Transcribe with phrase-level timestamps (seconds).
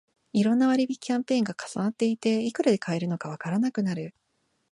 [0.33, 4.15] いろんな割引キャンペーンが重なっていて、いくらで買えるのかわからなくなる